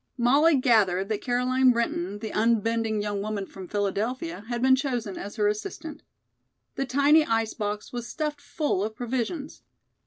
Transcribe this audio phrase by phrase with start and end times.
[0.17, 5.35] Molly gathered that Caroline Brinton, the unbending young woman from Philadelphia, had been chosen as
[5.35, 6.01] her assistant.
[6.73, 9.61] The tiny ice box was stuffed full of provisions.